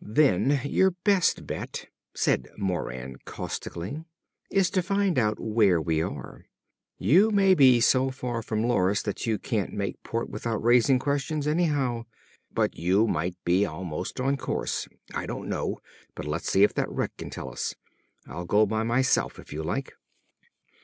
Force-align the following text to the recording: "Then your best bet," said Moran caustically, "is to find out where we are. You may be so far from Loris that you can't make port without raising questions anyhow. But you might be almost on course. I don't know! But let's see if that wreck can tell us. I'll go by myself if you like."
"Then 0.00 0.60
your 0.62 0.92
best 1.02 1.44
bet," 1.44 1.88
said 2.14 2.46
Moran 2.56 3.16
caustically, 3.24 4.04
"is 4.48 4.70
to 4.70 4.80
find 4.80 5.18
out 5.18 5.40
where 5.40 5.80
we 5.82 6.00
are. 6.00 6.44
You 6.98 7.30
may 7.32 7.54
be 7.56 7.80
so 7.80 8.12
far 8.12 8.42
from 8.42 8.62
Loris 8.62 9.02
that 9.02 9.26
you 9.26 9.40
can't 9.40 9.72
make 9.72 10.00
port 10.04 10.30
without 10.30 10.62
raising 10.62 11.00
questions 11.00 11.48
anyhow. 11.48 12.04
But 12.54 12.76
you 12.76 13.08
might 13.08 13.34
be 13.44 13.66
almost 13.66 14.20
on 14.20 14.36
course. 14.36 14.86
I 15.14 15.26
don't 15.26 15.48
know! 15.48 15.80
But 16.14 16.26
let's 16.28 16.48
see 16.48 16.62
if 16.62 16.72
that 16.74 16.88
wreck 16.88 17.16
can 17.16 17.28
tell 17.30 17.50
us. 17.50 17.74
I'll 18.28 18.46
go 18.46 18.64
by 18.66 18.84
myself 18.84 19.36
if 19.40 19.52
you 19.52 19.64
like." 19.64 19.94